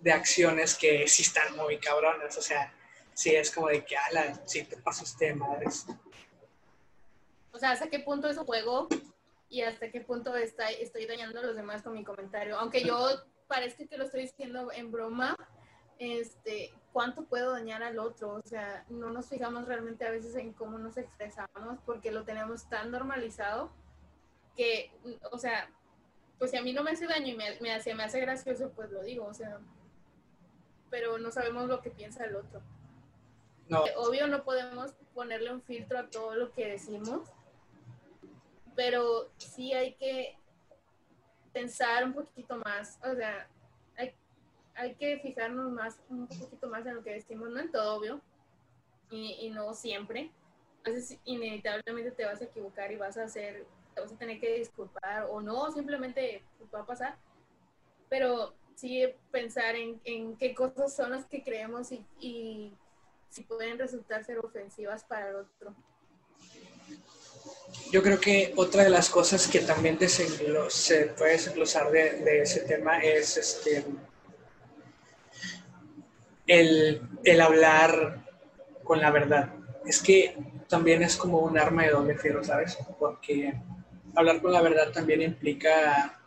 [0.00, 2.34] de acciones que sí están muy cabronas.
[2.38, 2.72] O sea,
[3.12, 5.84] sí es como de que, ala, sí te pasaste madres.
[7.52, 8.88] O sea, ¿hasta qué punto es un juego
[9.52, 12.58] y hasta qué punto está, estoy dañando a los demás con mi comentario?
[12.58, 13.06] Aunque yo
[13.46, 15.36] parezca que lo estoy diciendo en broma,
[15.98, 18.36] este, ¿cuánto puedo dañar al otro?
[18.36, 22.66] O sea, no nos fijamos realmente a veces en cómo nos expresamos porque lo tenemos
[22.70, 23.70] tan normalizado
[24.56, 24.90] que,
[25.30, 25.70] o sea,
[26.38, 28.72] pues si a mí no me hace daño y me, me, hace, me hace gracioso,
[28.74, 29.60] pues lo digo, o sea,
[30.88, 32.62] pero no sabemos lo que piensa el otro.
[33.68, 33.84] No.
[33.98, 37.30] Obvio no podemos ponerle un filtro a todo lo que decimos,
[38.74, 40.38] pero sí hay que
[41.52, 43.48] pensar un poquito más, o sea,
[43.96, 44.14] hay,
[44.74, 48.20] hay que fijarnos más, un poquito más en lo que decimos, no en todo, obvio,
[49.10, 50.30] y, y no siempre.
[50.84, 54.58] Veces inevitablemente te vas a equivocar y vas a hacer, te vas a tener que
[54.58, 56.42] disculpar o no, simplemente
[56.74, 57.16] va a pasar.
[58.08, 62.74] Pero sí pensar en, en qué cosas son las que creemos y, y
[63.28, 65.74] si pueden resultar ser ofensivas para el otro.
[67.92, 70.24] Yo creo que otra de las cosas que también se
[71.08, 73.84] puede desglosar de, ese tema es este,
[76.46, 78.24] el, el, hablar
[78.82, 79.52] con la verdad.
[79.84, 80.34] Es que
[80.70, 82.78] también es como un arma de doble filo, ¿sabes?
[82.98, 83.52] Porque
[84.14, 86.18] hablar con la verdad también implica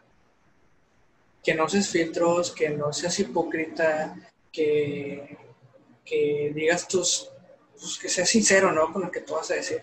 [1.43, 4.15] que no seas filtros, que no seas hipócrita,
[4.51, 5.35] que,
[6.05, 7.31] que digas tus,
[7.71, 8.93] pues que seas sincero, ¿no?
[8.93, 9.81] Con lo que tú vas a decir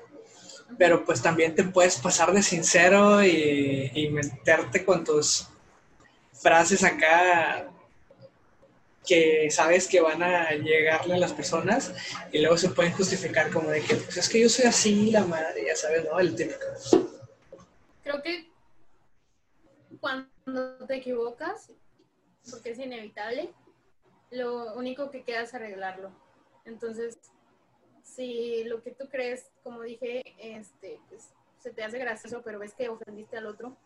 [0.79, 5.49] pero pues también te puedes pasar de sincero y, meterte con tus
[6.33, 7.69] frases acá
[9.07, 11.93] que sabes que van a llegarle a las personas
[12.31, 15.25] y luego se pueden justificar como de que pues es que yo soy así, la
[15.25, 16.19] madre, ya sabes, ¿no?
[16.21, 16.61] El típico.
[18.03, 18.49] Creo que
[19.99, 21.71] cuando te equivocas,
[22.51, 23.53] porque es inevitable,
[24.31, 26.11] lo único que queda es arreglarlo.
[26.65, 27.19] Entonces,
[28.03, 32.75] si lo que tú crees, como dije, este, pues, se te hace gracioso, pero ves
[32.75, 33.77] que ofendiste al otro,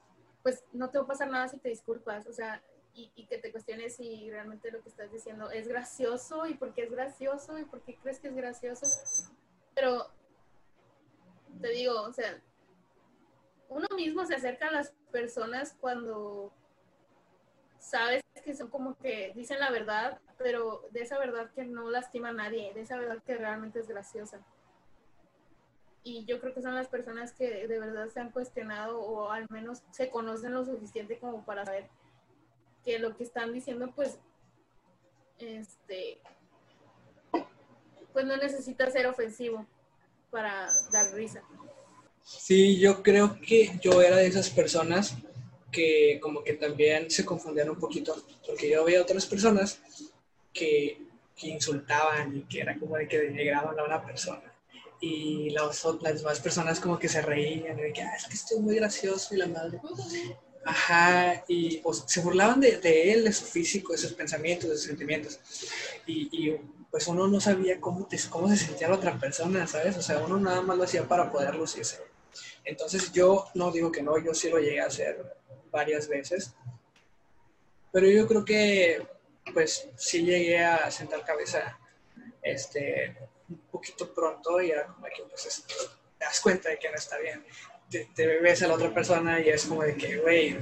[0.43, 2.63] pues no te va a pasar nada si te disculpas, o sea,
[2.95, 6.73] y, y, que te cuestiones si realmente lo que estás diciendo es gracioso y por
[6.73, 8.87] qué es gracioso y por qué crees que es gracioso.
[9.75, 10.07] Pero
[11.61, 12.41] te digo, o sea,
[13.69, 16.53] uno mismo se acerca a las personas cuando
[17.79, 22.29] sabes que son como que dicen la verdad, pero de esa verdad que no lastima
[22.29, 24.41] a nadie, de esa verdad que realmente es graciosa.
[26.03, 29.47] Y yo creo que son las personas que de verdad se han cuestionado o al
[29.51, 31.89] menos se conocen lo suficiente como para saber
[32.85, 34.19] que lo que están diciendo, pues,
[35.39, 36.19] este,
[38.13, 39.67] pues no necesita ser ofensivo
[40.31, 41.43] para dar risa.
[42.23, 45.17] Sí, yo creo que yo era de esas personas
[45.73, 48.15] que como que también se confundían un poquito,
[48.47, 49.81] porque yo veía otras personas
[50.57, 51.03] que,
[51.37, 54.53] que insultaban y que era como de que denigraban a una persona.
[55.01, 58.61] Y las, las demás personas como que se reían de que, ah, es que estoy
[58.61, 59.81] muy gracioso y la madre.
[60.65, 64.77] Ajá, y pues, se burlaban de, de, él, de su físico, de sus pensamientos, de
[64.77, 65.39] sus sentimientos.
[66.07, 66.57] Y, y
[66.91, 69.97] pues uno no sabía cómo, te, cómo se sentía la otra persona, ¿sabes?
[69.97, 71.99] O sea, uno nada más lo hacía para poder lucirse.
[72.65, 75.37] Entonces yo no digo que no, yo sí lo llegué a hacer
[75.71, 76.55] varias veces.
[77.93, 79.07] Pero yo creo que,
[79.53, 81.79] pues, sí llegué a sentar cabeza
[82.43, 83.17] este,
[83.49, 85.65] un poquito pronto y era como que, pues,
[86.19, 87.45] te das cuenta de que no está bien.
[87.91, 90.59] Te, ves a la otra persona y es como de que, güey,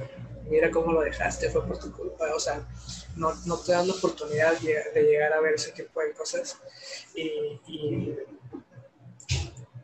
[0.49, 2.33] mira cómo lo dejaste, fue por tu culpa.
[2.33, 2.67] O sea,
[3.15, 6.59] no, no te das la oportunidad de, llegar a ver ese tipo de cosas.
[7.15, 8.15] Y, y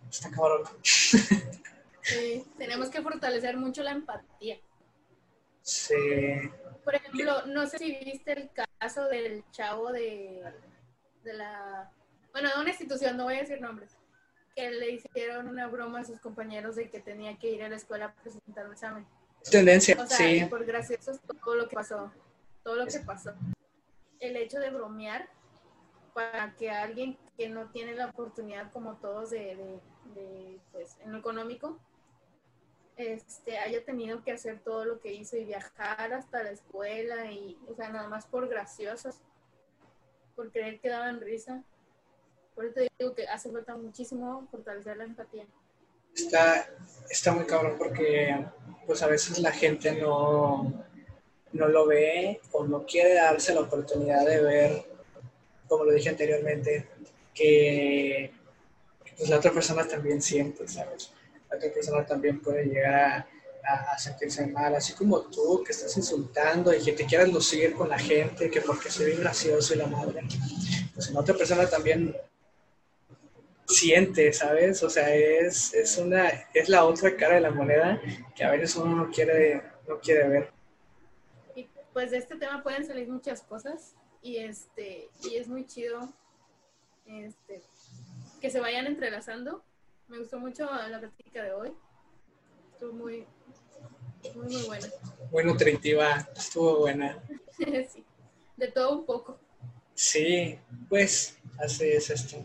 [0.10, 0.64] está cabrón.
[2.04, 4.60] Sí, tenemos que fortalecer mucho la empatía.
[5.72, 5.96] Sí.
[6.84, 10.44] Por ejemplo, no sé si viste el caso del chavo de,
[11.24, 11.90] de la,
[12.34, 13.96] bueno, de una institución, no voy a decir nombres,
[14.54, 17.78] que le hicieron una broma a sus compañeros de que tenía que ir a la
[17.78, 19.08] escuela a presentar un examen.
[19.50, 20.46] Tendencia, o sea, sí.
[20.50, 22.12] por gracioso todo lo que pasó,
[22.64, 23.34] todo lo que pasó.
[24.20, 25.30] El hecho de bromear
[26.14, 29.80] para que alguien que no tiene la oportunidad como todos de, de,
[30.16, 31.80] de pues, en lo económico,
[33.02, 37.58] este, haya tenido que hacer todo lo que hizo y viajar hasta la escuela y,
[37.68, 39.16] o sea, nada más por graciosos,
[40.36, 41.64] por creer que daban risa.
[42.56, 45.46] Por eso te digo que hace falta muchísimo fortalecer la empatía.
[46.16, 46.70] Está,
[47.10, 48.46] está muy cabrón porque
[48.86, 50.86] pues a veces la gente no,
[51.54, 54.86] no lo ve o no quiere darse la oportunidad de ver,
[55.68, 56.88] como lo dije anteriormente,
[57.34, 58.34] que
[59.18, 61.12] pues la otra persona también siente, ¿sabes?
[61.56, 63.28] Otra persona también puede llegar
[63.64, 67.90] a, sentirse mal, así como tú que estás insultando y que te quieras lucir con
[67.90, 70.22] la gente, que porque soy gracioso y la madre,
[70.94, 72.16] pues la otra persona también
[73.68, 74.82] siente, ¿sabes?
[74.84, 78.02] O sea, es, es, una, es la otra cara de la moneda
[78.36, 80.52] que a veces uno no quiere, no quiere ver.
[81.56, 86.12] Y pues de este tema pueden salir muchas cosas y, este, y es muy chido
[87.06, 87.62] este,
[88.40, 89.64] que se vayan entrelazando
[90.12, 91.74] me gustó mucho la práctica de hoy.
[92.74, 93.26] Estuvo muy,
[94.36, 94.88] muy, muy buena.
[95.32, 97.18] Muy nutritiva, estuvo buena.
[97.58, 98.06] sí,
[98.58, 99.40] de todo un poco.
[99.96, 100.60] Sí,
[100.90, 102.38] pues así es esto.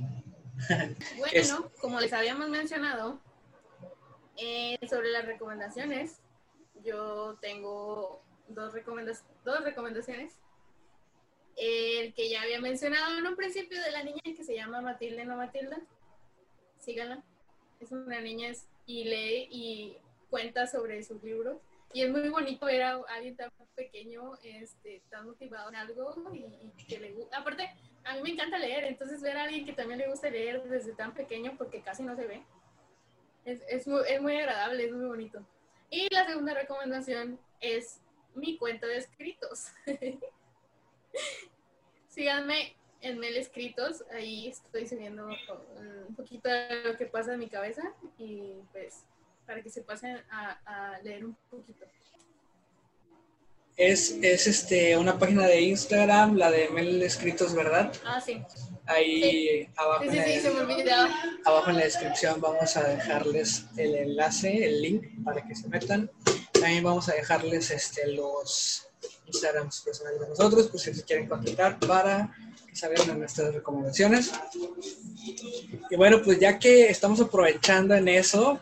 [1.19, 3.21] bueno, como les habíamos mencionado,
[4.39, 6.21] Eh, sobre las recomendaciones,
[6.85, 8.75] yo tengo dos,
[9.45, 10.35] dos recomendaciones.
[11.57, 15.25] El que ya había mencionado en un principio de la niña que se llama Matilde
[15.25, 15.79] no Matilda.
[16.79, 17.25] Síganla.
[17.81, 18.53] Es una niña
[18.87, 19.97] y lee y
[20.31, 21.59] cuenta sobre sus libros.
[21.93, 26.85] Y es muy bonito ver a alguien tan pequeño, este, tan motivado en algo y,
[26.85, 27.39] que le gusta.
[27.39, 27.71] Aparte,
[28.05, 30.93] a mí me encanta leer, entonces ver a alguien que también le gusta leer desde
[30.93, 32.43] tan pequeño, porque casi no se ve,
[33.45, 35.47] es, es, muy, es muy agradable, es muy bonito.
[35.89, 38.01] Y la segunda recomendación es
[38.35, 39.69] mi cuenta de escritos.
[42.09, 42.75] Síganme
[43.07, 47.83] en Mel Escritos, ahí estoy subiendo un poquito de lo que pasa en mi cabeza
[48.19, 49.05] y pues
[49.47, 51.87] para que se pasen a, leer un poquito.
[53.77, 57.93] Es, es, este, una página de Instagram, la de Mel Escritos, ¿verdad?
[58.05, 58.43] Ah, sí.
[58.87, 60.91] Ahí abajo, sí, en se me
[61.45, 66.11] abajo en la descripción vamos a dejarles el enlace, el link para que se metan.
[66.53, 68.89] También vamos a dejarles este, los
[69.27, 72.33] Instagrams personales de nosotros, pues si se quieren contactar para
[72.77, 74.33] saber de nuestras recomendaciones.
[75.91, 78.61] Y bueno, pues ya que estamos aprovechando en eso,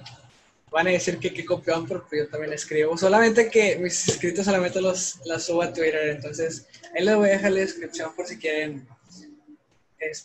[0.70, 2.96] van a decir que qué copión, porque yo también escribo.
[2.96, 7.32] Solamente que mis escritos solamente los, los subo a Twitter, entonces ahí les voy a
[7.32, 8.86] dejar la descripción por si quieren.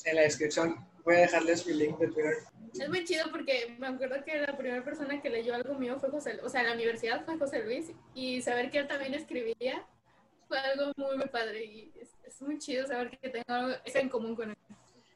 [0.06, 0.76] En la descripción
[1.06, 2.38] voy a dejarles mi link de Twitter.
[2.80, 6.10] Es muy chido porque me acuerdo que la primera persona que leyó algo mío fue
[6.10, 9.86] José, o sea, en la universidad fue José Luis, y saber que él también escribía
[10.48, 11.92] fue algo muy, muy padre, y
[12.30, 14.58] es, muy chido saber que tengo algo en común con él.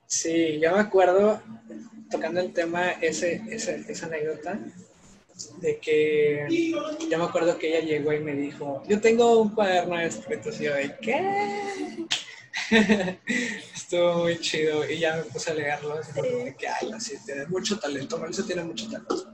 [0.06, 1.42] Sí, yo me acuerdo,
[2.12, 4.60] tocando el tema, ese, ese, esa anécdota,
[5.58, 6.48] de que
[7.10, 10.60] yo me acuerdo que ella llegó y me dijo, yo tengo un cuaderno de escritos
[10.60, 12.08] y yo de ¿qué?
[13.74, 17.48] Estuvo muy chido y ya me puse a leerlo así de que, ay, sí, tiene
[17.48, 19.34] mucho talento, Mauricio tiene mucho talento.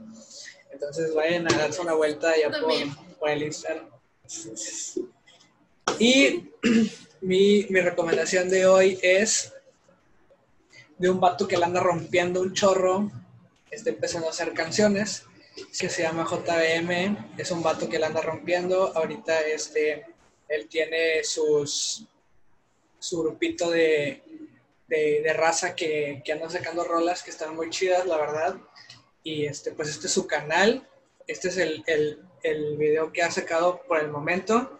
[0.72, 2.72] Entonces vayan a darse una vuelta ya por,
[3.18, 3.86] por, el Instagram.
[5.98, 6.48] Y
[7.20, 9.52] mi, mi recomendación de hoy es
[10.98, 13.10] de un vato que le anda rompiendo un chorro,
[13.70, 15.24] está empezando a hacer canciones
[15.78, 18.96] que se llama JBM, es un vato que la anda rompiendo.
[18.96, 20.06] Ahorita este,
[20.48, 22.06] él tiene sus,
[22.98, 24.22] su grupito de,
[24.86, 28.56] de, raza que, que andan sacando rolas que están muy chidas, la verdad.
[29.22, 30.88] Y este, pues este es su canal.
[31.26, 34.78] Este es el, el, el video que ha sacado por el momento.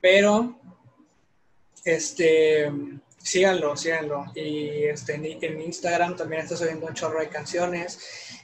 [0.00, 0.58] Pero
[1.86, 2.70] este
[3.26, 4.26] síganlo, síganlo.
[4.34, 7.98] Y este, en, Instagram también está subiendo un chorro de canciones.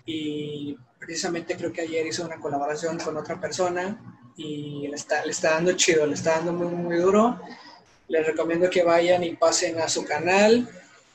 [0.04, 4.00] Y precisamente creo que ayer hizo una colaboración con otra persona
[4.36, 7.40] y le está, le está dando chido, le está dando muy, muy duro.
[8.08, 10.68] Les recomiendo que vayan y pasen a su canal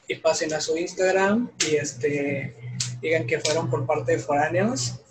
[0.08, 2.56] y pasen a su Instagram y este,
[3.02, 5.02] digan que fueron por parte de Foráneos.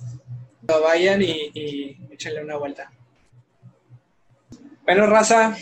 [0.63, 2.91] Vayan y, y échenle una vuelta.
[4.85, 5.57] Bueno, raza,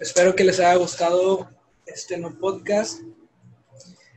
[0.00, 1.48] espero que les haya gustado
[1.86, 3.00] este no podcast.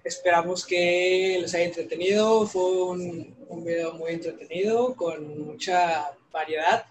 [0.04, 2.48] Esperamos que les haya entretenido.
[2.48, 6.86] Fue un, un video muy entretenido, con mucha variedad.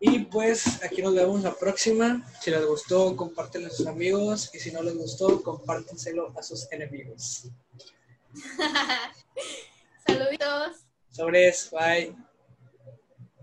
[0.00, 2.28] Y pues aquí nos vemos la próxima.
[2.40, 4.50] Si les gustó, compártelo a sus amigos.
[4.52, 7.44] Y si no les gustó, compártenselo a sus enemigos.
[10.06, 10.86] Saluditos.
[11.10, 12.16] Sobres, bye.